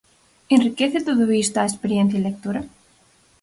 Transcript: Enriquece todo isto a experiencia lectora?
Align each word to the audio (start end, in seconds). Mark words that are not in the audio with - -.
Enriquece 0.55 0.99
todo 1.07 1.23
isto 1.45 1.57
a 1.59 1.69
experiencia 1.71 2.23
lectora? 2.27 2.61